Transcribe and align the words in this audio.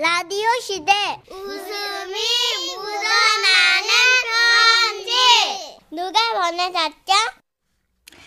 라디오 0.00 0.46
시대 0.62 0.92
웃음이 1.28 2.18
묻어나는 2.76 3.90
편지 4.30 5.80
누가 5.90 6.50
보내셨죠? 6.50 7.12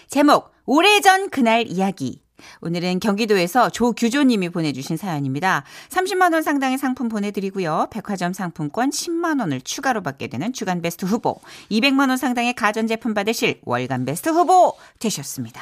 제목 0.09 0.51
오래전 0.65 1.29
그날 1.29 1.67
이야기 1.67 2.21
오늘은 2.59 2.99
경기도에서 2.99 3.69
조규조님이 3.69 4.49
보내주신 4.49 4.97
사연입니다. 4.97 5.63
30만 5.87 6.33
원 6.33 6.41
상당의 6.43 6.77
상품 6.77 7.07
보내드리고요. 7.07 7.87
백화점 7.89 8.33
상품권 8.33 8.89
10만 8.89 9.39
원을 9.39 9.61
추가로 9.61 10.03
받게 10.03 10.27
되는 10.27 10.51
주간 10.51 10.81
베스트 10.81 11.05
후보, 11.05 11.39
200만 11.69 12.09
원 12.09 12.17
상당의 12.17 12.53
가전제품 12.53 13.13
받으실 13.13 13.61
월간 13.63 14.03
베스트 14.03 14.27
후보 14.27 14.75
되셨습니다. 14.99 15.61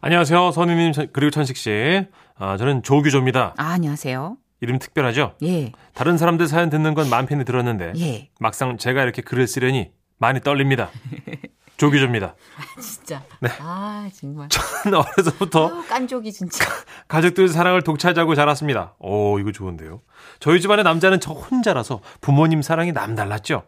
안녕하세요. 0.00 0.52
선우님 0.52 0.92
그리고 1.12 1.30
천식 1.30 1.58
씨. 1.58 2.06
아, 2.38 2.56
저는 2.56 2.82
조규조입니다. 2.82 3.54
아, 3.58 3.64
안녕하세요. 3.72 4.38
이름 4.62 4.78
특별하죠? 4.78 5.34
예, 5.42 5.72
다른 5.92 6.16
사람들 6.16 6.46
사연 6.46 6.70
듣는 6.70 6.94
건 6.94 7.10
마음 7.10 7.26
편히 7.26 7.44
들었는데 7.44 7.92
예. 7.98 8.30
막상 8.38 8.78
제가 8.78 9.02
이렇게 9.02 9.20
글을 9.20 9.46
쓰려니 9.48 9.90
많이 10.18 10.40
떨립니다. 10.40 10.88
조규조입니다. 11.78 12.36
진짜. 12.80 13.24
네. 13.40 13.48
아, 13.58 14.08
정말. 14.14 14.48
저는 14.50 14.98
어려서부터 14.98 15.82
깐족이 15.88 16.32
진짜. 16.32 16.64
가족들 17.08 17.48
사랑을 17.48 17.82
독차지하고 17.82 18.36
자랐습니다. 18.36 18.94
오, 19.00 19.40
이거 19.40 19.50
좋은데요. 19.50 20.00
저희 20.38 20.60
집안의 20.60 20.84
남자는 20.84 21.18
저 21.18 21.32
혼자라서 21.32 22.00
부모님 22.20 22.62
사랑이 22.62 22.92
남달랐죠. 22.92 23.64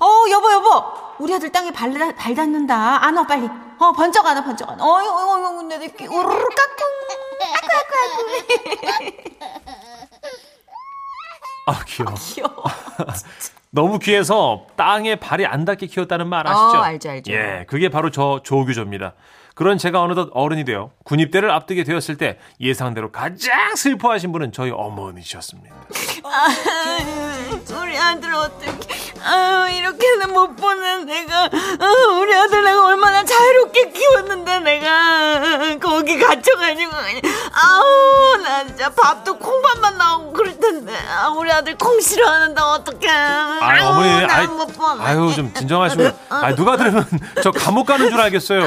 어, 0.00 0.30
여보, 0.30 0.50
여보. 0.52 0.68
우리 1.18 1.34
아들 1.34 1.52
땅에 1.52 1.70
발, 1.70 1.92
발 2.16 2.34
닿는다. 2.34 3.04
안 3.04 3.14
와, 3.14 3.26
빨리. 3.26 3.46
어, 3.46 3.92
번쩍 3.92 4.24
안 4.24 4.38
와, 4.38 4.42
번쩍 4.44 4.70
안 4.70 4.80
와. 4.80 4.86
어이, 4.86 5.06
어이, 5.06 5.58
어이, 5.58 5.64
내 5.64 5.78
느낌. 5.80 6.10
우르르 6.10 6.28
깎꿍. 6.30 7.23
아, 11.66 11.82
귀여워. 11.86 12.14
귀여워. 12.18 12.64
너무 13.70 13.98
귀해서 13.98 14.66
땅에 14.76 15.16
발이 15.16 15.46
안 15.46 15.64
닿게 15.64 15.86
키웠다는 15.86 16.28
말 16.28 16.46
아시죠? 16.46 16.78
어, 16.78 16.82
알죠, 16.82 17.10
알죠. 17.10 17.32
예, 17.32 17.64
그게 17.68 17.88
바로 17.88 18.10
저 18.10 18.40
조규조입니다. 18.44 19.14
그런 19.54 19.78
제가 19.78 20.02
어느덧 20.02 20.30
어른이 20.32 20.64
되어 20.64 20.90
군입대를 21.04 21.50
앞두게 21.50 21.84
되었을 21.84 22.16
때 22.16 22.38
예상대로 22.60 23.12
가장 23.12 23.76
슬퍼하신 23.76 24.32
분은 24.32 24.50
저희 24.52 24.70
어머니셨습니다. 24.72 25.74
우리 27.80 27.96
아들 27.96 28.34
어떻게 28.34 28.94
아유 29.24 29.72
이렇게는 29.76 30.32
못 30.32 30.56
보는 30.56 31.06
내가 31.06 31.44
아, 31.44 32.18
우리 32.20 32.34
아들 32.34 32.64
내가 32.64 32.84
얼마나 32.86 33.24
자유롭게 33.24 33.90
키웠는데 33.92 34.58
내가 34.60 35.78
거기 35.80 36.18
갇혀가지고 36.18 36.92
아우 37.52 38.36
나 38.42 38.66
진짜 38.66 38.90
밥도 38.90 39.38
콩밥만 39.38 39.96
나오고 39.98 40.32
그럴 40.32 40.58
텐데 40.58 40.92
아, 41.16 41.28
우리 41.28 41.50
아들 41.52 41.76
콩 41.78 42.00
싫어하는데 42.00 42.60
어떡해 42.60 43.08
아, 43.08 43.88
어머니, 43.90 44.08
아이. 44.24 44.46
아유, 45.00 45.32
좀 45.34 45.52
진정하시고. 45.54 46.02
아, 46.28 46.54
누가 46.54 46.76
들으면 46.76 47.06
저 47.42 47.50
감옥 47.50 47.86
가는 47.86 48.10
줄 48.10 48.20
알겠어요. 48.20 48.62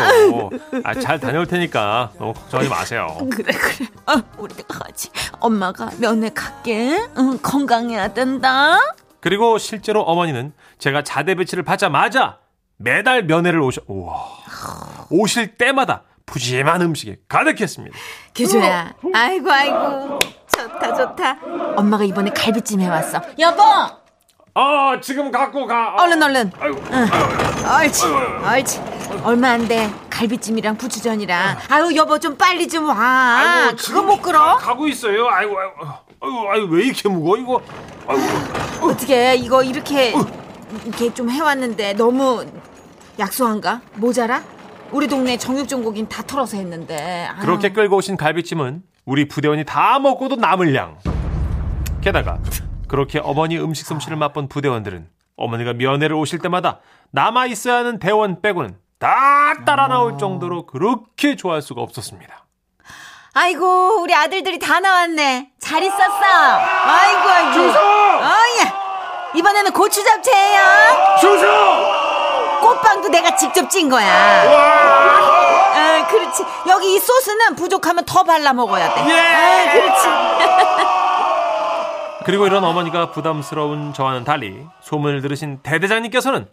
아, 0.84 0.94
잘 0.96 1.20
다녀올 1.20 1.46
테니까 1.48 2.12
너무 2.18 2.34
걱정하지 2.34 2.70
마세요. 2.70 3.18
그래 3.32 3.54
그래. 3.54 3.88
아, 4.06 4.22
우리가 4.38 4.64
같이 4.80 5.10
엄마가 5.40 5.90
면회 6.00 6.30
갈게. 6.30 6.98
응, 7.18 7.38
건강해야 7.42 8.14
된다. 8.14 8.78
그리고 9.20 9.58
실제로 9.58 10.02
어머니는 10.02 10.54
제가 10.80 11.04
자대 11.04 11.36
배치를 11.36 11.64
받자마자 11.64 12.38
매달 12.78 13.24
면회를 13.24 13.60
오셔, 13.60 13.82
우와. 13.88 14.24
오실 15.10 15.56
때마다 15.56 16.04
푸짐한 16.26 16.82
음식이 16.82 17.16
가득했습니다. 17.28 17.98
규조야 18.36 18.94
아이고 19.14 19.52
아이고. 19.52 20.20
좋다 20.56 20.94
좋다. 20.94 21.38
엄마가 21.76 22.04
이번에 22.04 22.30
갈비찜 22.32 22.82
해왔어. 22.82 23.22
여보! 23.40 23.62
아, 24.54 25.00
지금 25.02 25.32
갖고 25.32 25.66
가. 25.68 25.94
얼른 26.00 26.22
얼른. 26.24 26.52
아이고, 26.60 26.78
옳지 27.76 28.06
옳지 28.06 28.82
얼마 29.24 29.50
안 29.52 29.68
돼 29.68 29.90
갈비찜이랑 30.10 30.78
부추전이랑 30.78 31.58
아유 31.70 31.96
여보 31.96 32.18
좀 32.20 32.38
빨리 32.38 32.68
좀 32.68 32.88
와 32.88 32.96
아이고, 32.98 33.76
그거 33.78 34.04
못 34.04 34.22
끌어 34.22 34.56
가고 34.58 34.88
있어요. 34.88 35.28
아이고, 35.28 35.56
아이고, 35.60 35.74
아이고, 36.22 36.52
아이고, 36.52 36.68
왜 36.74 36.86
이렇게 36.86 37.10
무거워, 37.10 37.38
이거? 37.38 37.62
아이고, 38.08 38.88
어떻게 38.88 39.36
이거 39.36 39.64
이렇게 39.64 40.14
이렇게 40.86 41.14
좀 41.14 41.30
해왔는데 41.30 41.94
너무 41.94 42.46
약소한가 43.20 43.82
모자라 43.96 44.44
우리 44.92 45.08
동네 45.08 45.38
정육전곡인 45.38 46.08
다 46.08 46.24
털어서 46.24 46.58
했는데 46.58 47.28
아유. 47.28 47.42
그렇게 47.42 47.74
끌고 47.74 47.98
오신 47.98 48.16
갈비찜은 48.18 48.84
우리 49.06 49.28
부대원이 49.28 49.66
다 49.66 50.00
먹고도 50.00 50.36
남을 50.38 50.74
양. 50.76 50.98
게다가 52.02 52.40
그렇게 52.88 53.20
어머니 53.20 53.58
음식 53.58 53.86
솜씨를 53.86 54.16
맛본 54.18 54.48
부대원들은 54.48 55.08
어머니가 55.36 55.74
면회를 55.74 56.16
오실 56.16 56.40
때마다 56.40 56.80
남아 57.12 57.48
있어야 57.48 57.76
하는 57.78 58.00
대원 58.00 58.42
빼고는 58.42 58.76
다 59.00 59.54
따라 59.66 59.88
나올 59.88 60.18
정도로 60.18 60.66
그렇게 60.66 61.36
좋아할 61.36 61.62
수가 61.62 61.82
없었습니다. 61.82 62.46
아이고 63.34 64.02
우리 64.02 64.16
아들들이 64.16 64.58
다 64.58 64.80
나왔네. 64.80 65.52
잘 65.60 65.84
있었어. 65.84 66.24
아이고 66.24 67.30
아이고. 67.30 67.62
어야. 67.62 68.88
이번에는 69.36 69.72
고추 69.72 70.04
잡채예요. 70.04 70.60
주소! 71.20 71.48
꽃빵도 72.62 73.10
내가 73.10 73.36
직접 73.36 73.70
찐 73.70 73.88
거야. 73.90 74.08
아, 75.76 76.08
그렇지. 76.08 76.44
여기 76.68 76.96
이 76.96 77.00
소스는 77.00 77.56
부족하면 77.56 78.04
더 78.06 78.24
발라 78.24 78.54
먹어야 78.54 78.96
돼. 78.96 79.02
아, 79.02 79.72
그렇지. 79.74 80.08
그리고 82.26 82.48
이런 82.48 82.64
어머니가 82.64 83.12
부담스러운 83.12 83.94
저와는 83.94 84.24
달리 84.24 84.66
소문을 84.82 85.22
들으신 85.22 85.60
대대장님께서는 85.62 86.48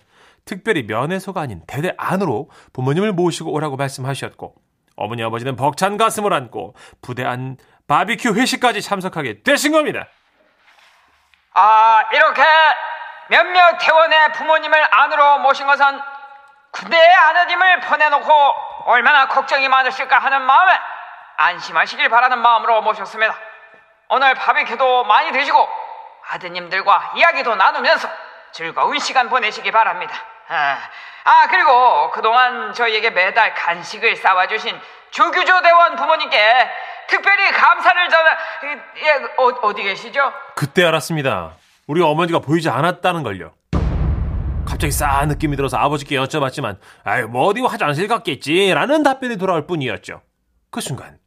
특별히 0.45 0.83
면회소가 0.83 1.41
아닌 1.41 1.63
대대 1.67 1.95
안으로 1.97 2.51
부모님을 2.73 3.13
모시고 3.13 3.53
오라고 3.53 3.77
말씀하셨고 3.77 4.55
어머니 4.97 5.25
아버지는 5.25 5.57
벅찬 5.57 5.97
가슴을 5.97 6.33
안고 6.33 6.75
부대 7.03 7.25
안 7.25 7.57
바비큐 7.89 8.35
회식까지 8.35 8.83
참석하게 8.83 9.43
되신 9.43 9.73
겁니다. 9.73 10.07
아, 11.55 12.03
이렇게 12.13 12.43
몇몇 13.29 13.79
태원의 13.79 14.33
부모님을 14.33 14.87
안으로 14.91 15.39
모신 15.39 15.67
것은 15.67 15.85
군대에 16.73 17.09
아드님을 17.15 17.81
보내놓고 17.81 18.33
얼마나 18.87 19.29
걱정이 19.29 19.69
많으실까 19.69 20.19
하는 20.19 20.43
마음에 20.43 20.73
안심하시길 21.37 22.09
바라는 22.09 22.39
마음으로 22.39 22.83
모셨습니다. 22.83 23.37
오늘 24.09 24.35
바비큐도 24.35 25.05
많이 25.05 25.33
드시고 25.33 25.69
아드님들과 26.31 27.13
이야기도 27.17 27.55
나누면서 27.55 28.09
즐거운 28.53 28.99
시간 28.99 29.29
보내시기 29.29 29.71
바랍니다. 29.71 30.15
아, 30.49 30.79
아, 31.25 31.47
그리고 31.49 32.11
그동안 32.11 32.73
저희에게 32.75 33.11
매달 33.11 33.55
간식을 33.55 34.17
싸와주신 34.17 34.77
조규조 35.11 35.63
대원 35.63 35.97
부모님께 35.97 36.39
특별히 37.09 37.51
감사를 37.53 38.09
전하, 38.09 38.31
예, 39.05 39.11
어, 39.39 39.47
어디 39.63 39.83
계시죠? 39.83 40.33
그때 40.55 40.85
알았습니다. 40.85 41.53
우리 41.87 42.03
어머니가 42.03 42.41
보이지 42.41 42.69
않았다는 42.69 43.23
걸요. 43.23 43.53
갑자기 44.67 44.91
싸한 44.91 45.29
느낌이 45.29 45.57
들어서 45.57 45.77
아버지께 45.77 46.17
여쭤봤지만 46.17 46.79
아유 47.05 47.29
뭐 47.29 47.47
어디 47.47 47.61
화장실 47.61 48.09
갔겠지 48.09 48.73
라는 48.73 49.03
답변이 49.03 49.37
돌아올 49.37 49.67
뿐이었죠. 49.67 50.23
그 50.71 50.81
순간 50.81 51.19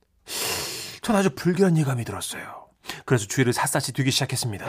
전 1.03 1.15
아주 1.15 1.29
불길한 1.33 1.77
예감이 1.77 2.03
들었어요. 2.03 2.67
그래서 3.05 3.27
주위를 3.27 3.53
샅샅이 3.53 3.93
뒤기 3.93 4.11
시작했습니다. 4.11 4.65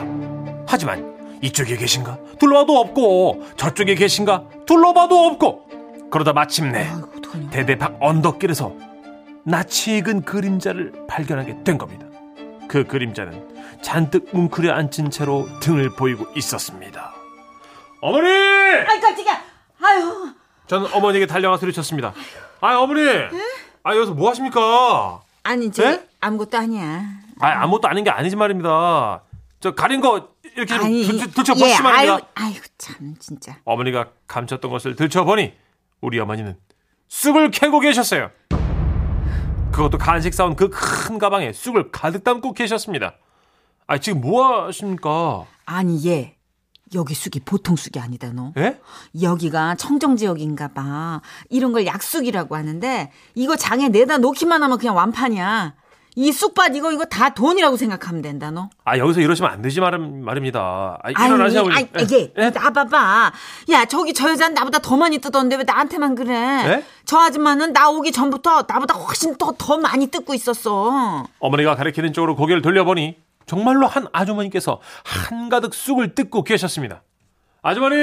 하지만 0.67 1.28
이쪽에 1.41 1.77
계신가 1.77 2.17
둘러봐도 2.39 2.77
없고 2.79 3.45
저쪽에 3.55 3.95
계신가 3.95 4.43
둘러봐도 4.65 5.17
없고 5.25 6.09
그러다 6.11 6.33
마침내 6.33 6.89
대대 7.51 7.77
밖 7.77 7.97
언덕길에서 7.99 8.73
낯이 9.45 9.97
익은 9.99 10.23
그림자를 10.23 10.93
발견하게 11.07 11.63
된 11.63 11.77
겁니다. 11.77 12.05
그 12.67 12.85
그림자는 12.85 13.81
잔뜩 13.81 14.29
웅크려 14.33 14.73
앉은 14.73 15.09
채로 15.11 15.47
등을 15.61 15.95
보이고 15.95 16.25
있었습니다. 16.35 17.13
어머니! 18.01 18.27
아이 18.29 18.99
깜짝이야 18.99 19.41
아유 19.81 20.33
저는 20.67 20.93
어머니에게 20.93 21.25
달려가 21.25 21.57
소리쳤습니다. 21.57 22.13
아 22.61 22.75
어머니! 22.77 23.01
아 23.83 23.95
여기서 23.95 24.13
뭐 24.13 24.29
하십니까? 24.29 25.21
아니 25.43 25.67
이제 25.67 25.83
네? 25.83 26.07
아무것도 26.19 26.57
아니야 26.57 27.01
아 27.39 27.47
아무것도 27.63 27.87
아닌 27.87 28.03
게 28.03 28.09
아니지 28.09 28.35
말입니다. 28.35 29.21
저 29.61 29.73
가린 29.75 29.99
거 30.01 30.29
이렇게 30.59 30.75
좀 30.75 30.85
아니 30.85 31.03
들- 31.05 31.31
들쳐 31.31 31.53
예. 31.57 31.73
아유, 31.73 32.19
아이고 32.35 32.59
참 32.77 33.15
진짜 33.19 33.57
어머니가 33.65 34.09
감췄던 34.27 34.69
것을 34.71 34.95
들춰보니 34.95 35.53
우리 36.01 36.19
어머니는 36.19 36.57
쑥을 37.07 37.49
캐고 37.51 37.79
계셨어요. 37.79 38.29
그것도 39.71 39.97
간식 39.97 40.33
사온 40.33 40.55
그 40.55 40.69
큰 40.69 41.17
가방에 41.19 41.53
쑥을 41.53 41.91
가득 41.91 42.23
담고 42.23 42.53
계셨습니다. 42.53 43.15
아 43.87 43.97
지금 43.97 44.21
뭐 44.21 44.65
하십니까? 44.67 45.45
아니 45.65 46.05
얘 46.07 46.35
여기 46.95 47.13
쑥이 47.13 47.39
보통 47.45 47.75
쑥이 47.75 48.01
아니다 48.01 48.31
너 48.33 48.51
예? 48.57 48.79
여기가 49.21 49.75
청정 49.75 50.15
지역인가 50.17 50.69
봐 50.69 51.21
이런 51.49 51.71
걸 51.71 51.85
약쑥이라고 51.85 52.55
하는데 52.55 53.11
이거 53.35 53.55
장에 53.55 53.89
내다 53.89 54.17
놓기만 54.17 54.61
하면 54.63 54.77
그냥 54.79 54.95
완판이야 54.95 55.75
이 56.21 56.33
쑥밭 56.33 56.75
이거 56.75 56.91
이거 56.91 57.05
다 57.05 57.29
돈이라고 57.33 57.77
생각하면 57.77 58.21
된다 58.21 58.51
너. 58.51 58.69
아 58.83 58.97
여기서 58.97 59.21
이러시면 59.21 59.49
안 59.49 59.61
되지 59.61 59.79
말, 59.79 59.97
말입니다. 59.97 60.99
아, 61.01 61.09
일어나세요. 61.11 61.63
아니, 61.71 61.87
이게 62.01 62.33
예? 62.37 62.49
나봐봐. 62.49 63.31
야 63.69 63.85
저기 63.85 64.13
저 64.13 64.29
여자는 64.29 64.53
나보다 64.53 64.79
더 64.79 64.97
많이 64.97 65.19
뜯었는데 65.19 65.55
왜 65.55 65.63
나한테만 65.63 66.15
그래? 66.15 66.33
네? 66.33 66.85
저 67.05 67.19
아줌마는 67.19 67.71
나 67.71 67.89
오기 67.89 68.11
전부터 68.11 68.65
나보다 68.67 68.95
훨씬 68.95 69.37
더 69.37 69.53
더 69.57 69.77
많이 69.77 70.07
뜯고 70.07 70.33
있었어. 70.33 71.25
어머니가 71.39 71.75
가리키는 71.77 72.11
쪽으로 72.11 72.35
고개를 72.35 72.61
돌려보니 72.61 73.15
정말로 73.45 73.87
한 73.87 74.07
아주머니께서 74.11 74.81
한가득 75.05 75.73
쑥을 75.73 76.15
뜯고 76.15 76.43
계셨습니다. 76.43 77.01
아주머니, 77.61 77.95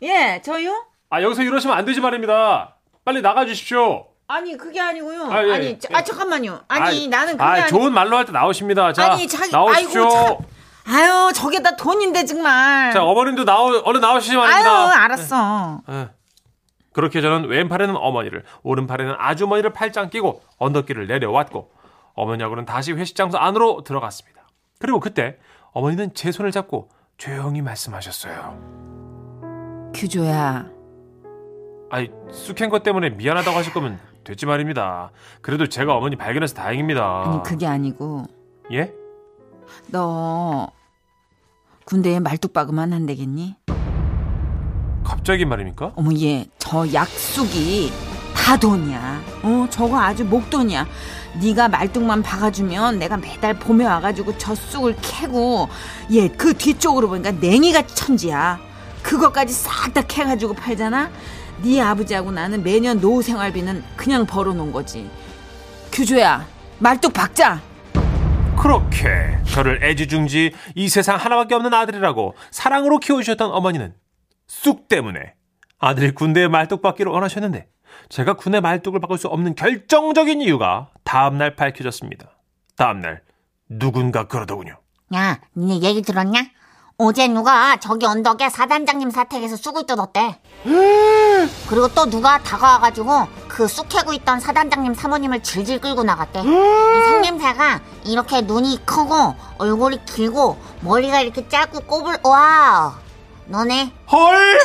예, 0.00 0.40
저요? 0.42 0.86
아 1.10 1.20
여기서 1.20 1.42
이러시면 1.42 1.76
안 1.76 1.84
되지 1.84 2.00
말입니다. 2.00 2.76
빨리 3.04 3.20
나가 3.20 3.44
주십시오. 3.44 4.06
아니 4.28 4.56
그게 4.56 4.80
아니고요. 4.80 5.24
아, 5.30 5.46
예, 5.46 5.52
아니 5.54 5.66
예. 5.66 5.78
자- 5.78 5.88
아 5.92 6.02
잠깐만요. 6.02 6.60
아니 6.68 7.06
아, 7.06 7.10
나는 7.10 7.32
그게 7.34 7.44
아, 7.44 7.48
아니 7.52 7.68
좋은 7.68 7.92
말로 7.92 8.16
할 8.16 8.24
때 8.26 8.32
나오십니다. 8.32 8.92
자, 8.92 9.12
아니, 9.12 9.28
자기- 9.28 9.52
나오십시오. 9.52 10.02
아이고, 10.04 10.10
참. 10.10 10.36
아유 10.94 11.32
저게 11.34 11.62
다 11.62 11.76
돈인데 11.76 12.24
정말. 12.24 12.92
자, 12.92 13.04
어머님도 13.04 13.44
나오 13.44 13.66
얼른 13.84 14.00
나오시지 14.00 14.32
아유 14.36 14.40
말입니다. 14.40 15.04
알았어. 15.04 15.80
예. 15.90 16.08
그렇게 16.92 17.20
저는 17.20 17.48
왼팔에는 17.48 17.94
어머니를, 17.94 18.42
오른팔에는 18.62 19.14
아주머니를 19.18 19.72
팔짱 19.74 20.08
끼고 20.10 20.42
언덕길을 20.58 21.06
내려왔고 21.06 21.70
어머니하고는 22.14 22.64
다시 22.64 22.92
회식 22.92 23.14
장소 23.16 23.36
안으로 23.38 23.84
들어갔습니다. 23.84 24.48
그리고 24.78 24.98
그때 24.98 25.36
어머니는 25.72 26.14
제 26.14 26.32
손을 26.32 26.50
잡고 26.52 26.88
조용히 27.18 27.60
말씀하셨어요. 27.62 29.90
규조야. 29.94 30.66
아이, 31.90 32.08
쑥한 32.32 32.70
것 32.70 32.82
때문에 32.82 33.10
미안하다고 33.10 33.56
하실 33.56 33.72
거면 33.74 34.00
됐지 34.26 34.44
말입니다. 34.44 35.10
그래도 35.40 35.68
제가 35.68 35.94
어머니 35.94 36.16
발견해서 36.16 36.54
다행입니다. 36.54 37.22
아니 37.26 37.42
그게 37.44 37.64
아니고 37.66 38.26
예? 38.72 38.92
너 39.86 40.68
군대에 41.84 42.18
말뚝박으면 42.18 42.92
안 42.92 43.06
되겠니? 43.06 43.54
갑자기 45.04 45.44
말입니까? 45.44 45.92
어머 45.94 46.10
얘 46.20 46.46
저 46.58 46.92
약속이 46.92 47.92
다 48.34 48.56
돈이야. 48.56 49.20
어 49.44 49.66
저거 49.70 50.00
아주 50.00 50.24
목돈이야. 50.24 50.84
네가 51.40 51.68
말뚝만 51.68 52.22
박아주면 52.24 52.98
내가 52.98 53.16
매달 53.16 53.54
봄에 53.54 53.84
와가지고 53.86 54.36
저 54.38 54.52
쑥을 54.56 54.96
캐고 55.00 55.68
얘 56.12 56.26
그 56.26 56.52
뒤쪽으로 56.54 57.08
보니까 57.08 57.30
냉이가 57.30 57.86
천지야. 57.86 58.58
그거까지 59.04 59.52
싹 59.52 59.94
다 59.94 60.02
캐가지고 60.02 60.54
팔잖아. 60.54 61.08
네 61.62 61.80
아버지하고 61.80 62.30
나는 62.30 62.62
매년 62.62 63.00
노후 63.00 63.22
생활비는 63.22 63.82
그냥 63.96 64.26
벌어놓은 64.26 64.72
거지. 64.72 65.10
규조야 65.92 66.46
말뚝 66.78 67.12
박자. 67.12 67.60
그렇게 68.60 69.38
저를 69.46 69.82
애지중지 69.82 70.52
이 70.74 70.88
세상 70.88 71.16
하나밖에 71.16 71.54
없는 71.54 71.72
아들이라고 71.72 72.34
사랑으로 72.50 72.98
키워주셨던 72.98 73.50
어머니는 73.50 73.94
쑥 74.46 74.88
때문에 74.88 75.34
아들이 75.78 76.12
군대에 76.12 76.48
말뚝 76.48 76.82
받기를 76.82 77.12
원하셨는데 77.12 77.68
제가 78.08 78.34
군의 78.34 78.60
말뚝을 78.60 79.00
바꿀 79.00 79.18
수 79.18 79.28
없는 79.28 79.54
결정적인 79.54 80.40
이유가 80.42 80.90
다음날 81.04 81.56
밝혀졌습니다. 81.56 82.30
다음날 82.76 83.22
누군가 83.68 84.26
그러더군요. 84.26 84.78
야, 85.14 85.40
니네 85.56 85.80
얘기 85.86 86.02
들었냐? 86.02 86.46
어제 86.98 87.28
누가 87.28 87.76
저기 87.76 88.06
언덕에 88.06 88.48
사단장님 88.48 89.10
사택에서 89.10 89.56
쑥을 89.56 89.84
뜯었대. 89.86 90.40
그리고 91.68 91.88
또 91.88 92.06
누가 92.08 92.38
다가와가지고 92.38 93.26
그 93.48 93.68
쑥 93.68 93.88
캐고 93.90 94.14
있던 94.14 94.40
사단장님 94.40 94.94
사모님을 94.94 95.42
질질 95.42 95.80
끌고 95.80 96.02
나갔대. 96.04 96.40
이 96.40 97.02
생김새가 97.04 97.80
이렇게 98.04 98.40
눈이 98.40 98.86
크고 98.86 99.34
얼굴이 99.58 100.04
길고 100.06 100.58
머리가 100.80 101.20
이렇게 101.20 101.46
짧고 101.46 101.80
꼬불 101.80 102.18
와. 102.24 102.98
너네? 103.46 103.92
헐! 104.10 104.58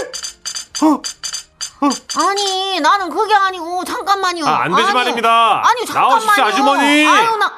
아니 2.17 2.79
나는 2.79 3.09
그게 3.09 3.33
아니고 3.33 3.83
잠깐만요. 3.83 4.45
아, 4.45 4.63
안 4.63 4.71
되지 4.73 4.83
아니, 4.83 4.93
말입니다. 4.93 5.67
아니 5.67 5.85
잠깐만요. 5.85 6.11
나오십시오, 6.25 6.43
아주머니. 6.45 7.05
아유 7.07 7.35
나. 7.35 7.51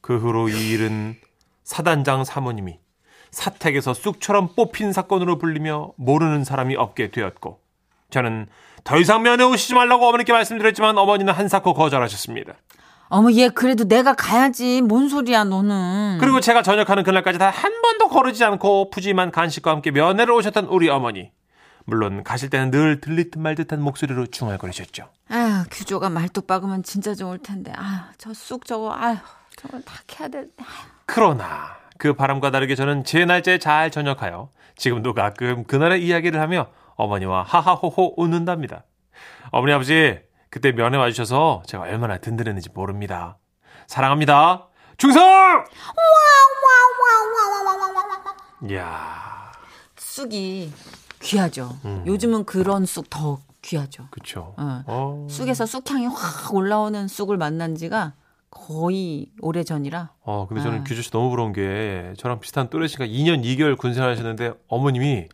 그 0.00 0.18
후로 0.18 0.48
이 0.48 0.70
일은 0.70 1.16
사단장 1.64 2.24
사모님이 2.24 2.78
사택에서 3.30 3.94
쑥처럼 3.94 4.54
뽑힌 4.56 4.92
사건으로 4.92 5.38
불리며 5.38 5.92
모르는 5.96 6.44
사람이 6.44 6.76
없게 6.76 7.10
되었고 7.10 7.60
저는 8.10 8.46
더 8.84 8.98
이상 8.98 9.22
면회 9.22 9.44
오시지 9.44 9.74
말라고 9.74 10.06
어머니께 10.06 10.32
말씀드렸지만 10.32 10.96
어머니는 10.96 11.32
한사코 11.32 11.74
거절하셨습니다. 11.74 12.54
어머 13.10 13.32
얘 13.32 13.48
그래도 13.48 13.84
내가 13.84 14.14
가야지. 14.14 14.82
뭔 14.82 15.08
소리야 15.08 15.44
너는. 15.44 16.18
그리고 16.20 16.40
제가 16.40 16.62
전역하는 16.62 17.04
그날까지 17.04 17.38
단한 17.38 17.82
번도 17.82 18.08
거르지 18.08 18.44
않고 18.44 18.90
푸짐한 18.90 19.30
간식과 19.30 19.70
함께 19.70 19.90
면회를 19.90 20.32
오셨던 20.32 20.66
우리 20.66 20.88
어머니. 20.88 21.30
물론 21.84 22.22
가실 22.22 22.50
때는 22.50 22.70
늘 22.70 23.00
들리듯 23.00 23.38
말듯한 23.40 23.80
목소리로 23.80 24.26
중얼거리셨죠. 24.26 25.08
아휴, 25.30 25.64
규조가 25.70 26.10
말뚝 26.10 26.46
박으면 26.46 26.82
진짜 26.82 27.14
좋을 27.14 27.38
텐데. 27.38 27.72
아휴, 27.74 28.00
저쑥 28.18 28.66
저거, 28.66 28.92
아휴, 28.92 29.16
저걸 29.56 29.82
다 29.82 29.94
캐야 30.06 30.28
돼. 30.28 30.44
그러나 31.06 31.77
그 31.98 32.14
바람과 32.14 32.50
다르게 32.50 32.74
저는 32.74 33.04
제 33.04 33.24
날짜에 33.24 33.58
잘 33.58 33.90
전역하여 33.90 34.50
지금도 34.76 35.14
가끔 35.14 35.64
그날의 35.64 36.04
이야기를 36.04 36.40
하며 36.40 36.68
어머니와 36.94 37.42
하하호호 37.42 38.14
웃는답니다. 38.16 38.84
어머니 39.50 39.72
아버지 39.72 40.20
그때 40.50 40.72
면회 40.72 40.96
와주셔서 40.96 41.62
제가 41.66 41.84
얼마나 41.84 42.18
든든했는지 42.18 42.70
모릅니다. 42.72 43.36
사랑합니다. 43.86 44.68
충성! 44.96 45.64
이야, 48.68 49.52
쑥이 49.96 50.72
귀하죠. 51.20 51.76
음. 51.84 52.02
요즘은 52.06 52.44
그런 52.44 52.86
쑥 52.86 53.08
더 53.08 53.38
귀하죠. 53.62 54.08
어. 54.56 54.82
어. 54.86 55.26
쑥에서 55.30 55.66
쑥향이 55.66 56.06
확 56.06 56.54
올라오는 56.54 57.06
쑥을 57.06 57.36
만난 57.36 57.74
지가 57.76 58.14
거의 58.50 59.30
오래 59.40 59.62
전이라. 59.62 60.10
어, 60.22 60.46
근데 60.48 60.62
저는 60.62 60.80
아. 60.80 60.84
규주 60.84 61.02
씨 61.02 61.10
너무 61.10 61.30
부러운 61.30 61.52
게 61.52 62.12
저랑 62.18 62.40
비슷한 62.40 62.68
또래시가 62.70 63.06
2년 63.06 63.42
2개월 63.44 63.76
군생활 63.76 64.10
하셨는데 64.10 64.52
어머님이 64.68 65.28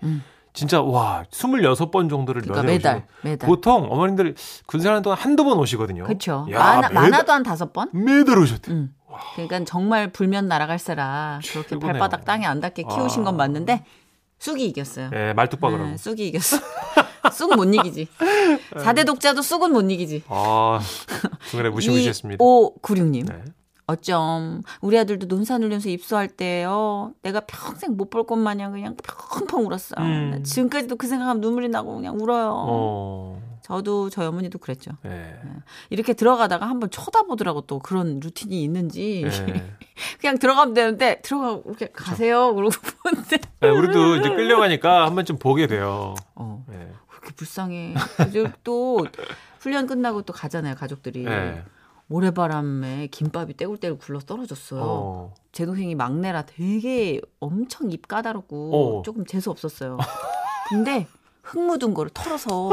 진짜 0.52 0.80
와 0.82 1.24
26번 1.30 2.08
정도를 2.10 2.42
음. 2.42 2.44
그러니까 2.44 2.62
면회 2.62 2.72
매달, 2.74 2.96
오시고 2.96 3.08
매달. 3.22 3.48
보통 3.48 3.86
어머님들 3.90 4.34
군생활하는 4.66 5.02
동안 5.02 5.18
한두 5.18 5.44
번 5.44 5.58
오시거든요. 5.58 6.04
그렇죠. 6.04 6.46
야, 6.50 6.58
많아, 6.58 6.88
많아도 6.90 7.32
한 7.32 7.42
다섯 7.42 7.72
번? 7.72 7.88
매달 7.92 8.38
오셨대. 8.38 8.72
응. 8.72 8.92
그러니까 9.34 9.64
정말 9.64 10.10
불면 10.10 10.48
날아갈세라 10.48 11.40
그렇게 11.48 11.68
최고네요. 11.70 11.92
발바닥 11.92 12.24
땅에 12.24 12.46
안 12.46 12.60
닿게 12.60 12.82
키우신 12.82 13.22
아. 13.22 13.24
건 13.26 13.36
맞는데 13.36 13.84
쑥이 14.38 14.66
이겼어요. 14.66 15.10
예, 15.14 15.32
말뚝박으라고. 15.34 15.90
네, 15.90 15.96
쑥이 15.96 16.26
이겼어. 16.28 16.56
쑥 17.34 17.54
못 17.56 17.64
이기지. 17.74 18.08
4대 18.76 19.04
독자도 19.04 19.42
쑥은 19.42 19.72
못 19.72 19.82
이기지. 19.90 20.22
아, 20.28 20.80
중간에 21.50 21.68
무시무시했습니다. 21.70 22.42
2596님. 22.42 23.26
네. 23.28 23.44
어쩜 23.86 24.62
우리 24.80 24.98
아들도 24.98 25.26
논산훈련소 25.26 25.90
입소할 25.90 26.28
때요. 26.28 27.12
내가 27.20 27.40
평생 27.40 27.96
못 27.98 28.08
볼 28.08 28.24
것 28.24 28.36
마냥 28.36 28.72
그냥 28.72 28.96
펑펑 28.96 29.66
울었어. 29.66 29.96
음. 29.98 30.30
나 30.30 30.42
지금까지도 30.42 30.96
그 30.96 31.06
생각하면 31.06 31.42
눈물이 31.42 31.68
나고 31.68 31.94
그냥 31.96 32.16
울어요. 32.18 32.54
어, 32.56 33.42
저도 33.62 34.08
저희 34.08 34.26
어머니도 34.26 34.58
그랬죠. 34.58 34.92
예. 35.04 35.34
이렇게 35.90 36.14
들어가다가 36.14 36.66
한번 36.66 36.88
쳐다보더라고 36.90 37.62
또 37.62 37.78
그런 37.78 38.20
루틴이 38.20 38.62
있는지. 38.62 39.24
예. 39.26 39.30
그냥 40.18 40.38
들어가면 40.38 40.72
되는데 40.72 41.20
들어가 41.20 41.60
이렇게 41.66 41.88
가세요. 41.92 42.54
그러고 42.54 42.72
보는데 43.02 43.36
예, 43.64 43.68
우리도 43.68 44.16
이제 44.16 44.30
끌려가니까 44.30 45.04
한 45.04 45.14
번쯤 45.14 45.38
보게 45.38 45.66
돼요. 45.66 46.14
어, 46.34 46.64
이렇게 47.24 47.32
불쌍해. 47.34 47.94
또 48.62 49.06
훈련 49.58 49.86
끝나고 49.86 50.22
또 50.22 50.32
가잖아요, 50.32 50.74
가족들이. 50.76 51.24
예. 51.26 51.64
모래바람에 52.06 53.06
김밥이 53.10 53.56
떼굴떼굴 53.56 53.98
굴러 53.98 54.20
떨어졌어요. 54.20 54.82
어. 54.84 55.34
제 55.52 55.64
동생이 55.64 55.94
막내라 55.94 56.42
되게 56.42 57.20
엄청 57.40 57.90
입 57.90 58.06
까다롭고 58.06 58.98
어. 58.98 59.02
조금 59.02 59.24
재수 59.24 59.50
없었어요. 59.50 59.96
근데 60.68 61.06
흙 61.42 61.60
묻은 61.60 61.94
거를 61.94 62.10
털어서 62.12 62.70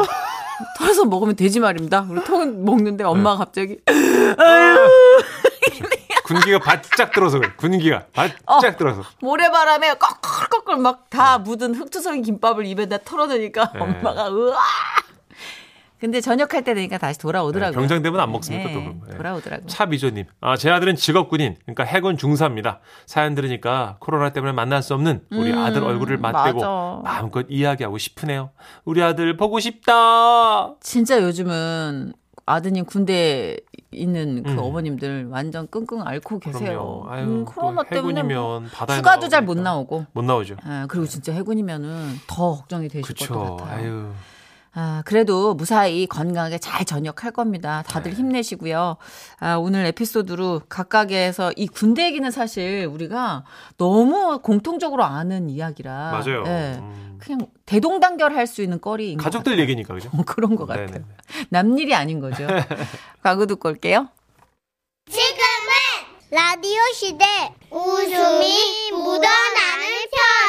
털어서 0.78 1.06
먹으면 1.06 1.38
되지 1.38 1.62
말입니다. 1.62 2.06
그리고 2.08 2.26
턱 2.26 2.46
먹는데 2.50 3.06
엄마가 3.06 3.38
갑자기 3.46 3.80
군기가 6.26 6.60
바짝 6.60 7.12
들어서 7.12 7.40
그래. 7.40 7.52
군기가 7.56 8.08
바짝 8.14 8.78
들어서. 8.78 9.04
모래바람에 9.22 9.96
꺼 9.96 10.08
끌꺼끌 10.52 10.78
막다 10.78 11.40
묻은 11.40 11.74
흙투성이 11.74 12.22
김밥을 12.22 12.66
입에다 12.66 13.00
털어내니까 13.00 13.72
네. 13.74 13.80
엄마가 13.80 14.30
으아. 14.30 14.58
근데 16.00 16.20
전역할 16.20 16.64
때 16.64 16.74
되니까 16.74 16.98
다시 16.98 17.20
돌아오더라고요. 17.20 17.74
네, 17.74 17.78
병장 17.78 18.02
되면 18.02 18.20
안 18.20 18.32
먹습니까, 18.32 18.70
네, 18.70 18.74
또. 18.74 18.80
네. 19.08 19.18
돌아오더라고요. 19.18 19.68
차미조님, 19.68 20.26
아, 20.42 20.58
제 20.58 20.72
아들은 20.72 20.96
직업군인, 20.96 21.58
그러니까 21.62 21.84
해군 21.84 22.18
중사입니다. 22.18 22.80
사연 23.06 23.36
들으니까 23.36 23.98
코로나 24.00 24.32
때문에 24.32 24.52
만날 24.52 24.82
수 24.82 24.96
없는 24.96 25.22
우리 25.32 25.52
음, 25.52 25.60
아들 25.60 25.84
얼굴을 25.84 26.18
맞대고 26.18 26.60
맞아. 26.60 27.02
마음껏 27.04 27.46
이야기하고 27.48 28.00
싶으네요. 28.00 28.50
우리 28.84 29.04
아들 29.04 29.38
보고 29.38 29.60
싶다. 29.60 30.74
진짜 30.80 31.22
요즘은 31.22 32.14
아드님 32.52 32.86
군대 32.86 33.58
있는 33.92 34.44
그 34.44 34.52
음. 34.52 34.60
어머님들 34.60 35.28
완전 35.30 35.68
끙끙 35.70 36.06
앓고 36.06 36.40
계세요. 36.40 37.06
아유, 37.08 37.24
음, 37.24 37.46
코로나 37.46 37.84
또 37.84 37.90
때문에 37.90 38.24
뭐 38.24 38.60
휴가도 38.60 39.30
잘못 39.30 39.56
나오니까. 39.58 39.64
나오고. 39.64 40.06
못 40.14 40.22
나오죠. 40.24 40.56
아, 40.64 40.86
그리고 40.90 41.06
진짜 41.08 41.34
해군이면은 41.34 42.16
더 42.28 42.56
걱정이 42.56 42.88
되실 42.90 43.02
것 43.02 43.08
그쵸. 43.08 43.56
같아요. 43.58 43.78
아유. 43.84 44.12
아, 44.74 45.02
그래도 45.06 45.54
무사히 45.54 46.08
건강하게 46.08 46.58
잘 46.58 46.86
전역할 46.86 47.32
겁니다. 47.32 47.84
네. 47.86 47.94
다들 47.94 48.14
힘내시고요. 48.14 48.96
아, 49.40 49.56
오늘 49.56 49.86
에피소드로 49.88 50.62
각각에서 50.70 51.52
이 51.58 51.68
군대 51.68 52.06
얘기는 52.06 52.30
사실 52.32 52.86
우리가 52.86 53.44
너무 53.78 54.40
공통적으로 54.40 55.04
아는 55.04 55.50
이야기라. 55.50 56.12
맞아요. 56.12 56.44
예. 56.48 56.78
음. 56.80 57.18
그냥 57.22 57.48
대동단결 57.66 58.34
할 58.36 58.48
수 58.48 58.62
있는 58.64 58.80
거리인 58.82 59.18
것 59.18 59.24
가족들. 59.26 59.60
얘기니까 59.60 59.94
그죠? 59.94 60.10
어, 60.14 60.24
그런 60.26 60.56
것 60.56 60.66
같아요. 60.66 61.04
남일이 61.50 61.94
아닌 61.94 62.20
거죠. 62.20 62.48
광고 63.22 63.46
듣고 63.46 63.70
올게요. 63.70 64.08
지금은 65.10 66.32
라디오 66.32 66.80
시대 66.96 67.26
웃음이 67.70 68.92
묻어나는 68.92 69.86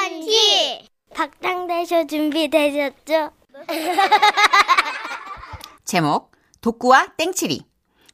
편지 0.00 0.88
박장대쇼 1.14 2.06
준비되셨죠? 2.06 3.30
제목 5.84 6.32
독구와 6.60 7.08
땡칠이 7.16 7.64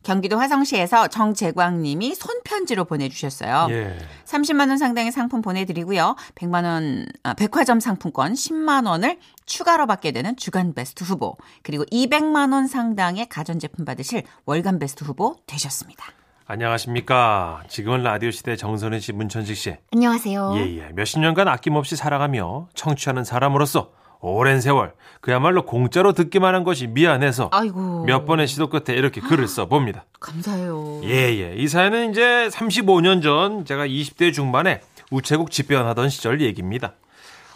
경기도 0.03 0.39
화성시에서 0.39 1.09
정재광 1.09 1.83
님이 1.83 2.15
손편지로 2.15 2.85
보내주셨어요. 2.87 3.67
예. 3.71 3.99
30만 4.25 4.69
원 4.69 4.79
상당의 4.79 5.13
상품 5.13 5.43
보내드리고요. 5.43 6.17
100만 6.35 6.65
원 6.65 7.07
아, 7.25 7.35
백화점 7.35 7.79
상품권 7.81 8.33
10만 8.33 8.89
원을 8.89 9.19
추가로 9.45 9.87
받게 9.87 10.13
되는 10.13 10.35
주간 10.37 10.73
베스트 10.73 11.05
후보 11.05 11.37
그리고 11.63 11.85
200만 11.87 12.53
원 12.53 12.67
상당의 12.67 13.29
가전제품 13.29 13.85
받으실 13.85 14.23
월간 14.47 14.79
베스트 14.79 15.05
후보 15.05 15.37
되셨습니다. 15.47 16.07
안녕하십니까. 16.47 17.63
지금은 17.69 18.03
라디오 18.03 18.31
시대 18.31 18.57
정선희 18.57 19.01
씨, 19.01 19.13
문천식 19.13 19.55
씨. 19.55 19.77
안녕하세요. 19.93 20.55
예, 20.57 20.79
예. 20.79 20.89
몇십 20.95 21.21
년간 21.21 21.47
아낌없이 21.47 21.95
살아가며 21.95 22.69
청취하는 22.73 23.25
사람으로서 23.25 23.93
오랜 24.21 24.61
세월 24.61 24.93
그야말로 25.21 25.65
공짜로 25.65 26.13
듣기만 26.13 26.55
한 26.55 26.65
것이 26.65 26.87
미안해서 26.87 27.51
아이고 27.53 28.05
몇 28.05 28.25
번의 28.25 28.47
시도 28.49 28.69
끝에 28.69 28.97
이렇게 28.97 29.21
글을 29.21 29.47
써 29.49 29.67
봅니다. 29.67 30.05
감사해요. 30.21 31.01
예, 31.05 31.09
예. 31.11 31.55
이 31.57 31.69
사연은 31.69 32.11
이제 32.11 32.49
35년 32.51 33.23
전 33.23 33.65
제가 33.65 33.87
20대 33.87 34.33
중반에 34.33 34.81
우체국 35.11 35.51
집배원하던 35.51 36.09
시절 36.09 36.41
얘기입니다. 36.41 36.95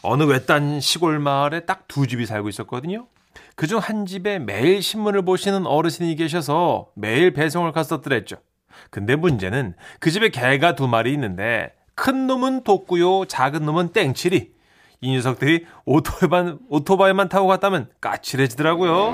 어느 0.02 0.25
외딴 0.25 0.81
시골 0.81 1.19
마을에 1.19 1.61
딱 1.61 1.83
두 1.88 2.07
집이 2.07 2.26
살고 2.26 2.49
있었거든요. 2.49 3.07
그중 3.54 3.78
한 3.78 4.07
집에 4.07 4.38
매일 4.38 4.83
신문을 4.83 5.23
보시는 5.23 5.66
어르신이 5.66 6.16
계셔서 6.16 6.88
매일 6.95 7.33
배송을 7.33 7.73
갔었더랬죠. 7.73 8.37
근데 8.90 9.14
문제는 9.14 9.75
그 10.00 10.11
집에 10.11 10.31
개가 10.31 10.75
두 10.75 10.88
마리 10.88 11.12
있는데 11.12 11.73
큰 11.95 12.26
놈은 12.26 12.64
독구요, 12.64 13.26
작은 13.26 13.64
놈은 13.66 13.88
땡칠이. 13.92 14.51
이 15.04 15.12
녀석들이 15.16 15.66
오토바이만, 15.85 16.59
오토바이만 16.71 17.28
타고 17.28 17.49
갔다면 17.49 17.88
까칠해지더라고요. 18.00 19.12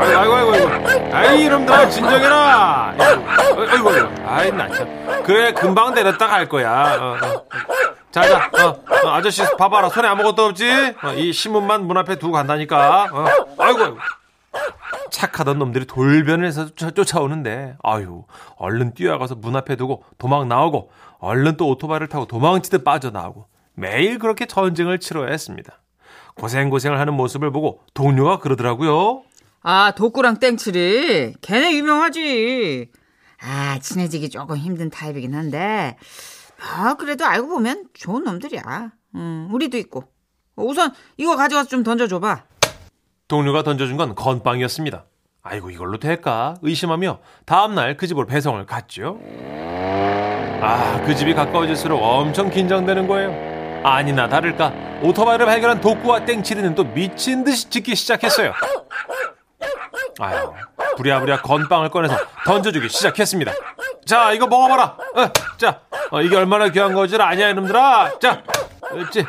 아이고, 0.00 0.34
아이고, 0.34 0.52
아이고. 0.52 1.14
아이, 1.16 1.44
이놈들아, 1.44 1.88
진정해라. 1.88 2.94
아이고, 2.98 3.90
아이고. 3.90 3.90
아이, 4.26 4.50
나 4.50 4.68
참. 4.68 5.22
그래, 5.22 5.52
금방 5.52 5.94
내렸다 5.94 6.26
갈 6.26 6.48
거야. 6.48 6.96
어, 7.00 7.16
어. 7.24 7.44
자, 8.10 8.22
자, 8.22 8.50
어, 8.66 8.68
어, 9.06 9.10
아저씨, 9.12 9.42
봐봐라. 9.56 9.90
손에 9.90 10.08
아무것도 10.08 10.44
없지? 10.46 10.68
어, 11.04 11.12
이 11.14 11.32
신문만 11.32 11.86
문 11.86 11.96
앞에 11.98 12.16
두고 12.18 12.32
간다니까. 12.32 13.04
어. 13.12 13.24
아이고, 13.58 13.84
아이고. 13.84 13.98
착하던 15.10 15.60
놈들이 15.60 15.86
돌변을 15.86 16.44
해서 16.44 16.66
쫓- 16.74 16.96
쫓아 16.96 17.20
오는데, 17.20 17.76
아유, 17.84 18.24
얼른 18.56 18.94
뛰어가서 18.94 19.36
문 19.36 19.54
앞에 19.54 19.76
두고 19.76 20.02
도망 20.18 20.48
나오고, 20.48 20.90
얼른 21.20 21.56
또 21.56 21.68
오토바이를 21.68 22.08
타고 22.08 22.26
도망치듯 22.26 22.82
빠져나오고, 22.82 23.46
매일 23.78 24.18
그렇게 24.18 24.46
전쟁을 24.46 24.98
치러야 24.98 25.28
했습니다. 25.30 25.80
고생고생을 26.34 26.98
하는 26.98 27.14
모습을 27.14 27.50
보고 27.52 27.80
동료가 27.94 28.38
그러더라고요. 28.38 29.22
아 29.62 29.92
독구랑 29.96 30.38
땡칠이 30.40 31.34
걔네 31.40 31.74
유명하지. 31.76 32.90
아 33.40 33.78
친해지기 33.80 34.30
조금 34.30 34.56
힘든 34.56 34.90
타입이긴 34.90 35.34
한데 35.34 35.96
아 36.60 36.94
그래도 36.94 37.24
알고 37.24 37.48
보면 37.48 37.86
좋은 37.94 38.24
놈들이야. 38.24 38.90
음 39.14 39.48
우리도 39.52 39.76
있고 39.78 40.04
우선 40.56 40.92
이거 41.16 41.36
가져가서 41.36 41.68
좀 41.68 41.82
던져줘 41.84 42.18
봐. 42.20 42.44
동료가 43.28 43.62
던져준 43.62 43.96
건 43.96 44.14
건빵이었습니다. 44.14 45.04
아이고 45.42 45.70
이걸로 45.70 45.98
될까 45.98 46.54
의심하며 46.62 47.20
다음날 47.46 47.96
그 47.96 48.06
집으로 48.06 48.26
배송을 48.26 48.66
갔죠. 48.66 49.18
아 50.60 50.88
그 51.06 51.14
집이 51.14 51.32
가까워질수록 51.34 52.02
엄청 52.02 52.50
긴장되는 52.50 53.06
거예요. 53.06 53.47
아니나 53.82 54.28
다를까 54.28 54.72
오토바이를 55.02 55.46
발견한 55.46 55.80
독구와 55.80 56.24
땡치리는 56.24 56.74
또 56.74 56.84
미친 56.84 57.44
듯이 57.44 57.70
짖기 57.70 57.94
시작했어요. 57.94 58.52
아유 60.20 60.52
부랴부랴 60.96 61.42
건빵을 61.42 61.90
꺼내서 61.90 62.16
던져주기 62.44 62.88
시작했습니다. 62.88 63.52
자 64.04 64.32
이거 64.32 64.46
먹어봐라. 64.46 64.84
어, 64.84 65.32
자 65.56 65.80
어, 66.10 66.22
이게 66.22 66.36
얼마나 66.36 66.68
귀한 66.70 66.92
거지 66.92 67.16
아냐 67.16 67.48
이놈들아. 67.50 68.18
자 68.18 68.42
그렇지. 68.88 69.24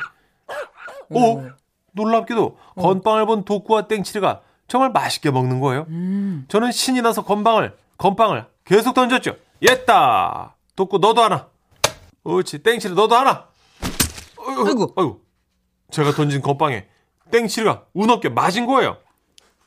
오 1.12 1.44
놀랍게도 1.92 2.58
건빵을 2.76 3.26
본 3.26 3.46
독구와 3.46 3.88
땡치리가 3.88 4.42
정말 4.68 4.92
맛있게 4.92 5.32
먹는 5.32 5.60
거예요. 5.60 5.86
저는 6.48 6.72
신이 6.72 7.02
나서 7.02 7.24
건빵을 7.24 7.76
건빵을 7.98 8.46
계속 8.66 8.94
던졌죠. 8.94 9.36
옛다. 9.62 10.56
독구 10.76 11.00
너도 11.00 11.22
하나. 11.24 11.48
옳지. 12.24 12.60
땡치리 12.64 12.94
너도 12.94 13.16
하나. 13.16 13.46
어이구, 14.60 14.70
아이고. 14.70 14.94
아이고. 14.96 15.22
제가 15.92 16.12
던진 16.12 16.42
건빵에 16.42 16.88
땡치리가 17.32 17.86
운없게 17.94 18.30
맞은 18.30 18.66
거예요. 18.66 18.98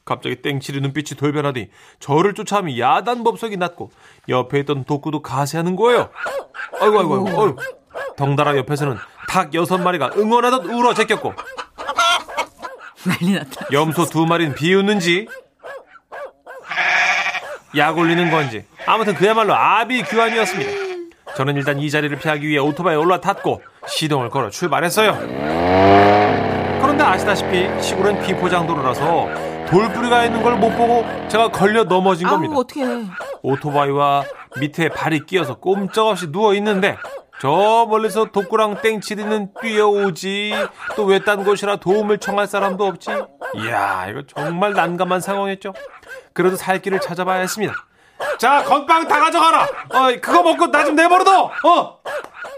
갑자기 0.05 0.43
땡치리 0.43 0.81
눈빛이 0.81 1.17
돌변하더니 1.17 1.71
저를 2.01 2.35
쫓아오며 2.35 2.77
야단법석이 2.77 3.57
났고 3.57 3.91
옆에 4.29 4.61
있던 4.61 4.85
독구도 4.85 5.23
가세하는 5.23 5.77
거예요. 5.77 6.11
아이고 6.81 6.99
아이고 6.99 7.27
아이고. 7.27 7.29
아이고. 7.29 7.59
덩달아 8.17 8.57
옆에서는 8.57 8.97
닭 9.29 9.55
여섯 9.55 9.79
마리가 9.79 10.13
응원하듯 10.17 10.65
울어 10.67 10.95
제꼈고 10.95 11.35
난리 13.05 13.33
났다. 13.35 13.67
염소 13.73 14.05
두 14.07 14.27
마리는 14.27 14.55
비웃는지 14.55 15.29
약 17.77 17.97
올리는 17.97 18.31
건지 18.31 18.65
아무튼 18.87 19.15
그야말로 19.15 19.55
아비 19.55 20.03
규환이었습니다. 20.03 20.71
저는 21.37 21.57
일단 21.57 21.79
이 21.79 21.89
자리를 21.91 22.19
피하기 22.19 22.47
위해 22.47 22.59
오토바이에 22.59 22.97
올라탔고 22.97 23.63
시동을 23.89 24.31
걸어 24.31 24.51
출발했어요. 24.51 25.17
그런데 26.81 27.05
아시다시피 27.05 27.69
시골은 27.83 28.23
비포장도로라서 28.23 29.29
돌뿌리가 29.69 30.25
있는 30.25 30.43
걸 30.43 30.57
못 30.57 30.71
보고 30.77 31.05
제가 31.29 31.49
걸려 31.51 31.85
넘어진 31.85 32.29
겁니다. 32.29 32.53
아우 32.55 32.61
어떻게? 32.61 32.83
오토바이와 33.43 34.25
밑에 34.61 34.89
발이 34.91 35.25
끼어서 35.27 35.57
꼼짝없이 35.59 36.31
누워 36.31 36.55
있는데 36.55 36.97
저 37.41 37.87
멀리서 37.89 38.27
독구랑 38.27 38.83
땡치리는 38.83 39.49
뛰어오지 39.61 40.55
또 40.95 41.05
외딴 41.05 41.43
곳이라 41.45 41.77
도움을 41.77 42.19
청할 42.19 42.47
사람도 42.47 42.85
없지 42.87 43.11
이야 43.57 44.07
이거 44.11 44.23
정말 44.29 44.75
난감한 44.75 45.21
상황이었죠 45.21 45.73
그래도 46.35 46.55
살 46.57 46.81
길을 46.81 47.01
찾아봐야 47.01 47.41
했습니다 47.41 47.75
자 48.39 48.63
건빵 48.63 49.09
다 49.09 49.19
가져가라 49.19 49.63
어 49.65 50.21
그거 50.21 50.43
먹고 50.45 50.71
나 50.71 50.85
좀 50.85 50.95
내버려둬 50.95 51.51
어 51.65 51.99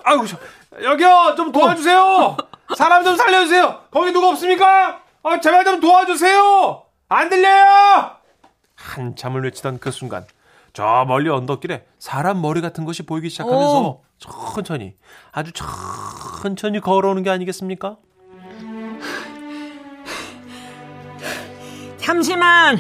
아이고 0.05 0.27
저, 0.27 0.37
여기요 0.83 1.35
좀 1.37 1.53
도와주세요 1.53 2.37
사람 2.77 3.05
좀 3.05 3.17
살려주세요 3.17 3.83
거기 3.91 4.13
누가 4.13 4.29
없습니까 4.31 5.01
아 5.23 5.41
제발 5.41 5.65
좀 5.65 5.81
도와주세요 5.81 6.83
안 7.09 7.29
들려요 7.29 8.11
한참을 8.77 9.45
외치던 9.45 9.79
그 9.79 9.91
순간 9.91 10.27
저 10.73 11.05
멀리 11.07 11.31
언덕길에 11.31 11.87
사람 11.99 12.43
머리 12.43 12.61
같은 12.61 12.85
것이 12.85 13.05
보이기 13.05 13.31
시작하면서 13.31 13.81
오. 13.81 14.03
천천히 14.19 14.95
아주 15.33 15.53
천천히 15.53 16.81
걸어오는 16.81 17.23
게 17.23 17.31
아니겠습니까? 17.31 17.97
잠시만. 21.99 22.79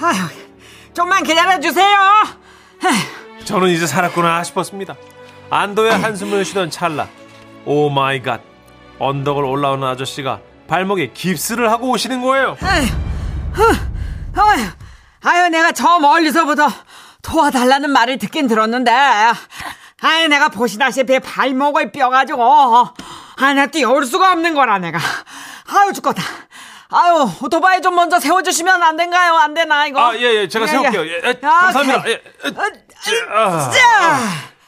아휴 0.00 0.28
좀만 0.92 1.22
기다려 1.22 1.58
주세요. 1.60 1.98
저는 3.44 3.68
이제 3.68 3.86
살았구나 3.86 4.44
싶었습니다. 4.44 4.96
안도의 5.52 5.98
한숨을 5.98 6.46
쉬던 6.46 6.70
찰나 6.70 7.06
oh 7.66 7.90
my 7.90 8.22
god 8.22 8.40
언덕을 8.98 9.44
올라오는 9.44 9.86
아저씨가 9.86 10.40
발목에 10.66 11.12
깁스를 11.12 11.70
하고 11.70 11.90
오시는 11.90 12.22
거예요. 12.22 12.56
아유, 14.34 14.66
아유, 15.22 15.48
내가 15.50 15.72
저 15.72 15.98
멀리서부터 15.98 16.68
도와달라는 17.20 17.90
말을 17.90 18.16
듣긴 18.18 18.46
들었는데, 18.48 18.90
아유, 20.00 20.28
내가 20.28 20.48
보시다시피 20.48 21.18
발목을 21.18 21.92
뼈가지고, 21.92 22.42
아, 22.42 23.52
나 23.52 23.66
뛰어올 23.66 24.06
수가 24.06 24.32
없는 24.32 24.54
거라, 24.54 24.78
내가. 24.78 24.98
아유, 25.68 25.92
죽겠다. 25.92 26.22
아유, 26.88 27.28
오토바이 27.42 27.82
좀 27.82 27.94
먼저 27.94 28.18
세워주시면 28.18 28.82
안 28.82 28.96
된가요? 28.96 29.34
안 29.34 29.52
되나, 29.52 29.86
이거? 29.86 30.00
아, 30.00 30.16
예, 30.16 30.22
예, 30.22 30.48
제가 30.48 30.64
예, 30.64 30.68
세울게요. 30.68 31.06
예. 31.06 31.10
예, 31.10 31.20
예, 31.24 31.46
아, 31.46 31.72
감사합니다. 31.72 31.98
오케이. 32.00 32.12
예, 32.12 32.22
예, 32.46 33.34
아. 33.34 33.70
자! 33.70 34.18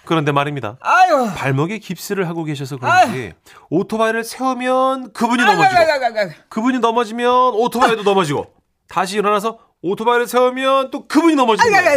그런데 0.04 0.32
말입니다. 0.32 0.76
아유. 0.80 1.30
발목에 1.34 1.78
깁스를 1.78 2.28
하고 2.28 2.44
계셔서 2.44 2.76
그런지 2.76 3.32
오토바이를 3.70 4.24
세우면 4.24 5.12
그분이 5.12 5.42
넘어지고 5.42 5.78
아이고, 5.80 6.18
아이고. 6.18 6.32
그분이 6.48 6.78
넘어지면 6.78 7.30
오토바이도 7.54 8.02
넘어지고 8.02 8.46
다시 8.88 9.16
일어나서 9.16 9.58
오토바이를 9.82 10.26
세우면 10.26 10.90
또 10.90 11.06
그분이 11.06 11.34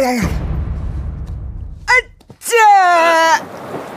아이고. 0.08 0.26
아짜! 1.86 3.44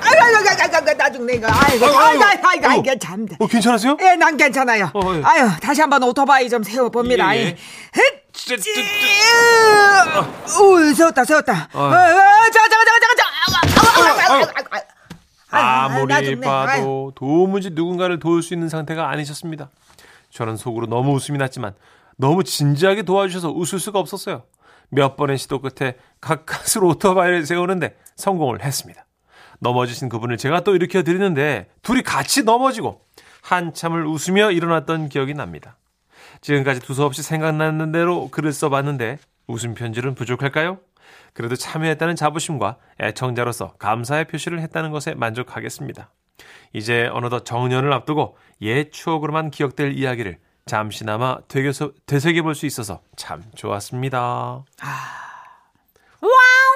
아이고, 0.03 0.23
아이고, 0.23 0.37
아이고, 0.37 0.49
아이고. 0.49 2.23
아이고, 2.23 2.23
아이고, 2.47 2.67
아이고. 2.67 2.99
참다. 2.99 3.35
어, 3.39 3.47
괜찮으세요? 3.47 3.97
예, 4.01 4.15
난 4.15 4.35
괜찮아요. 4.35 4.91
어, 4.93 5.15
예. 5.15 5.21
아유, 5.23 5.49
다시 5.61 5.79
한번 5.81 6.03
오토바이 6.03 6.49
좀 6.49 6.63
세워봅니다. 6.63 7.35
예, 7.35 7.39
예. 7.39 7.45
예, 7.45 7.57
헷! 7.95 8.21
쯔, 8.33 8.57
쯔, 8.57 8.73
쯔. 8.73 8.83
우, 10.61 10.93
세웠다, 10.93 11.23
세웠다. 11.25 11.69
어, 11.73 11.79
어, 11.83 11.91
자, 11.91 12.67
자, 12.67 12.69
자, 12.69 12.99
자, 12.99 13.15
자. 13.17 13.20
아무리. 15.49 16.13
봐도 16.41 17.11
도무지 17.15 17.71
누군가를 17.71 18.19
도울 18.19 18.41
수 18.41 18.53
있는 18.53 18.69
상태가 18.69 19.09
아니셨습니다. 19.09 19.69
저는 20.29 20.55
속으로 20.57 20.87
너무 20.87 21.13
웃음이 21.13 21.37
났지만 21.37 21.73
너무 22.17 22.43
진지하게 22.43 23.01
도와주셔서 23.03 23.51
웃을 23.51 23.79
수가 23.79 23.99
없었어요. 23.99 24.43
몇 24.89 25.15
번의 25.17 25.37
시도 25.37 25.59
끝에 25.59 25.95
가까스로 26.19 26.87
오토바이를 26.89 27.45
세우는데 27.45 27.97
성공을 28.15 28.63
했습니다. 28.63 29.05
넘어지신 29.59 30.09
그분을 30.09 30.37
제가 30.37 30.61
또 30.61 30.75
일으켜 30.75 31.03
드리는데 31.03 31.69
둘이 31.81 32.01
같이 32.01 32.43
넘어지고 32.43 33.01
한참을 33.41 34.05
웃으며 34.05 34.51
일어났던 34.51 35.09
기억이 35.09 35.33
납니다. 35.33 35.77
지금까지 36.41 36.79
두서없이 36.79 37.21
생각나는 37.23 37.91
대로 37.91 38.29
글을 38.29 38.53
써봤는데 38.53 39.19
웃음 39.47 39.73
편지는 39.73 40.15
부족할까요? 40.15 40.79
그래도 41.33 41.55
참여했다는 41.55 42.15
자부심과 42.15 42.77
애청자로서 42.99 43.73
감사의 43.73 44.25
표시를 44.25 44.59
했다는 44.61 44.91
것에 44.91 45.13
만족하겠습니다. 45.13 46.11
이제 46.73 47.09
어느덧 47.11 47.43
정년을 47.45 47.91
앞두고 47.93 48.37
옛 48.61 48.91
추억으로만 48.91 49.51
기억될 49.51 49.93
이야기를 49.93 50.39
잠시나마 50.65 51.39
되새겨, 51.47 51.91
되새겨볼 52.05 52.55
수 52.55 52.65
있어서 52.65 53.01
참 53.15 53.43
좋았습니다. 53.55 54.63
아우 54.81 56.70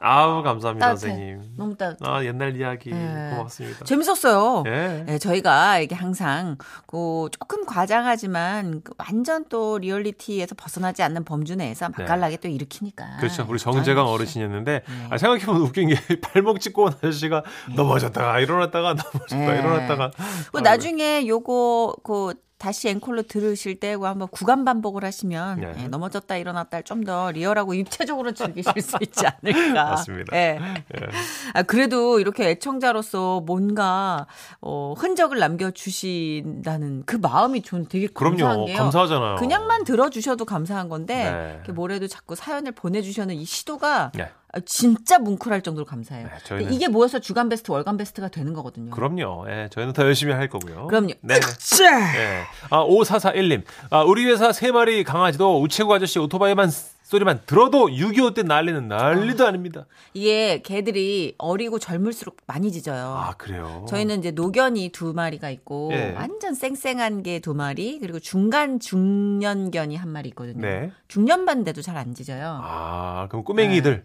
감사합니다 0.00 0.88
따뜻해. 0.88 1.08
선생님. 1.08 1.42
너무 1.56 1.76
따뜻해. 1.76 2.08
아 2.08 2.24
옛날 2.24 2.56
이야기 2.56 2.90
예. 2.90 3.30
고맙습니다. 3.34 3.84
재밌었어요. 3.84 4.64
예. 4.66 5.04
예, 5.08 5.18
저희가 5.18 5.78
이게 5.78 5.94
항상 5.94 6.56
그 6.86 7.28
조금 7.32 7.64
과장하지만 7.64 8.82
그 8.84 8.92
완전 8.98 9.44
또 9.48 9.78
리얼리티에서 9.78 10.54
벗어나지 10.54 11.02
않는 11.02 11.24
범주 11.24 11.56
내에서 11.56 11.88
맛깔나게 11.96 12.36
또 12.38 12.48
일으키니까. 12.48 13.16
그렇죠. 13.20 13.46
우리 13.48 13.58
정재강 13.58 14.06
아, 14.06 14.10
어르신이었는데 14.10 14.82
네. 14.86 15.06
아, 15.10 15.18
생각해보면 15.18 15.62
웃긴 15.62 15.88
게 15.88 15.96
발목 16.20 16.60
찍고 16.60 16.84
온 16.84 16.92
아저씨가 16.92 17.42
넘어졌다가 17.74 18.40
일어났다가 18.40 18.94
넘어졌다 18.94 19.36
네. 19.36 19.58
일어났다가 19.58 20.10
그. 20.52 20.58
나중에 20.58 21.26
요거 21.26 21.96
그 22.02 22.34
다시 22.58 22.88
앵콜로 22.88 23.22
들으실 23.22 23.78
때그 23.80 24.04
한번 24.04 24.28
구간 24.28 24.64
반복을 24.64 25.04
하시면 25.04 25.60
네. 25.60 25.74
예, 25.84 25.88
넘어졌다 25.88 26.36
일어났다 26.36 26.82
좀 26.82 26.96
더 27.06 27.30
리얼하고 27.30 27.74
입체적으로 27.74 28.32
즐기실 28.32 28.80
수 28.82 28.96
있지 29.00 29.24
않을까. 29.26 29.84
맞습니다. 29.90 30.36
예. 30.36 30.58
예. 30.60 31.06
아, 31.52 31.62
그래도 31.62 32.18
이렇게 32.18 32.48
애청자로서 32.50 33.40
뭔가 33.46 34.26
어, 34.60 34.94
흔적을 34.96 35.38
남겨주신다는 35.38 37.04
그 37.06 37.16
마음이 37.16 37.62
전 37.62 37.86
되게 37.86 38.06
감사한 38.08 38.36
그럼요. 38.36 38.64
게요. 38.66 38.76
감사하잖아요. 38.78 39.36
그냥만 39.36 39.84
들어주셔도 39.84 40.44
감사한 40.44 40.88
건데 40.88 41.60
네. 41.66 41.72
뭐래도 41.72 42.08
자꾸 42.08 42.34
사연을 42.34 42.72
보내주시는 42.72 43.34
이 43.34 43.44
시도가 43.44 44.12
네. 44.14 44.30
아, 44.56 44.60
진짜 44.64 45.18
뭉클할 45.18 45.60
정도로 45.62 45.84
감사해요. 45.84 46.26
네, 46.28 46.32
저희는- 46.48 46.72
이게 46.72 46.88
모여서 46.88 47.18
주간 47.18 47.48
베스트, 47.48 47.70
월간 47.70 47.96
베스트가 47.98 48.28
되는 48.28 48.54
거거든요. 48.54 48.90
그럼요. 48.90 49.44
예, 49.50 49.68
저희는 49.70 49.92
더 49.92 50.02
열심히 50.04 50.32
할 50.32 50.48
거고요. 50.48 50.86
그럼요. 50.86 51.12
네. 51.20 51.34
예. 51.34 52.42
아, 52.70 52.82
5441님. 52.84 53.62
아, 53.90 54.02
우리 54.02 54.24
회사 54.26 54.52
세 54.52 54.72
마리 54.72 55.04
강아지도 55.04 55.60
우체국 55.60 55.92
아저씨 55.92 56.18
오토바이만 56.18 56.70
소리만 57.06 57.42
들어도 57.46 57.86
6.25 57.86 58.34
때 58.34 58.42
난리는 58.42 58.88
난리도 58.88 59.46
아닙니다. 59.46 59.86
이게 60.12 60.60
개들이 60.62 61.36
어리고 61.38 61.78
젊을수록 61.78 62.38
많이 62.48 62.72
짖어요. 62.72 63.06
아, 63.16 63.34
그래요? 63.38 63.86
저희는 63.88 64.18
이제 64.18 64.32
노견이 64.32 64.88
두 64.88 65.12
마리가 65.12 65.50
있고 65.50 65.90
예. 65.92 66.10
완전 66.16 66.52
쌩쌩한 66.54 67.22
게 67.22 67.38
두 67.38 67.54
마리 67.54 68.00
그리고 68.00 68.18
중간 68.18 68.80
중년견이 68.80 69.94
한 69.94 70.08
마리 70.08 70.30
있거든요. 70.30 70.60
네. 70.60 70.90
중년반인데도 71.06 71.80
잘 71.80 71.96
안 71.96 72.12
짖어요. 72.12 72.60
아, 72.62 73.28
그럼 73.30 73.44
꼬맹이들. 73.44 74.04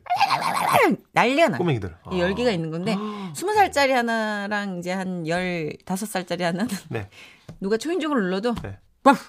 난리가 1.14 1.48
나. 1.50 1.58
꼬맹이들. 1.58 1.96
아. 2.04 2.10
이 2.14 2.20
열기가 2.20 2.52
있는 2.52 2.70
건데 2.70 2.96
스무 3.36 3.54
살짜리 3.56 3.94
하나랑 3.94 4.78
이제 4.78 4.92
한 4.92 5.28
열다섯 5.28 6.08
살짜리 6.08 6.44
하나는 6.44 6.68
네. 6.90 7.10
누가 7.60 7.78
초인종을 7.78 8.22
눌러도 8.22 8.54
네. 8.62 8.78
와프 9.04 9.20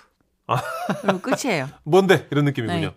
그리고 1.00 1.20
끝이에요. 1.20 1.68
뭔데? 1.84 2.26
이런 2.30 2.44
느낌이군요. 2.44 2.92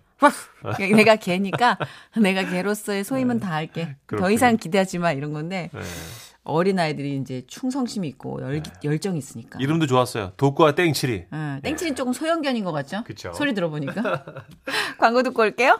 네. 0.79 0.91
내가 0.93 1.15
개니까 1.15 1.77
내가 2.21 2.43
개로서의 2.49 3.03
소임은 3.03 3.39
다 3.39 3.51
할게. 3.53 3.83
더 3.83 3.87
네. 3.89 3.95
그렇군요. 4.05 4.31
이상 4.31 4.57
기대하지 4.57 4.99
마 4.99 5.11
이런 5.11 5.33
건데 5.33 5.69
네. 5.73 5.81
어린 6.43 6.77
아이들이 6.79 7.17
이제 7.17 7.43
충성심이 7.47 8.07
있고 8.09 8.41
열, 8.41 8.61
열정이 8.83 9.17
있으니까. 9.17 9.57
이름도 9.59 9.87
좋았어요. 9.87 10.33
독과 10.37 10.75
땡칠이. 10.75 11.25
어, 11.31 11.59
땡치는 11.63 11.95
조금 11.95 12.13
소형견인 12.13 12.63
것 12.63 12.71
같죠? 12.71 13.03
그쵸. 13.03 13.33
소리 13.33 13.53
들어보니까. 13.53 14.23
광고 14.99 15.23
듣고 15.23 15.41
올게요. 15.41 15.79